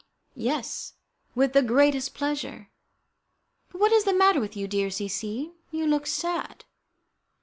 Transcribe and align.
"Yes, 0.33 0.95
with 1.35 1.53
the 1.53 1.61
greatest 1.61 2.15
pleasure. 2.15 2.71
But 3.69 3.79
what 3.81 3.91
is 3.91 4.03
the 4.03 4.15
matter 4.15 4.39
with 4.39 4.57
you, 4.57 4.67
dear 4.67 4.89
C 4.89 5.07
C? 5.07 5.51
You 5.69 5.85
look 5.85 6.07
sad." 6.07 6.65